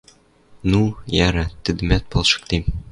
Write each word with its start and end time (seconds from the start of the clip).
Ну, 0.71 0.81
яра, 1.27 1.45
тӹдӹмӓт 1.63 2.03
палшыктем. 2.11 2.63